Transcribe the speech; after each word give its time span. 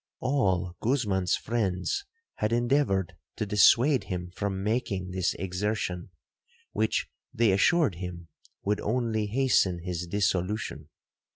'All 0.19 0.75
Guzman's 0.81 1.35
friends 1.35 2.05
had 2.37 2.51
endeavoured 2.51 3.17
to 3.35 3.45
dissuade 3.45 4.05
him 4.05 4.31
from 4.31 4.63
making 4.63 5.11
this 5.11 5.35
exertion, 5.35 6.09
which, 6.71 7.07
they 7.31 7.51
assured 7.51 7.93
him, 7.97 8.27
would 8.63 8.81
only 8.81 9.27
hasten 9.27 9.77
his 9.83 10.07
dissolution. 10.07 10.89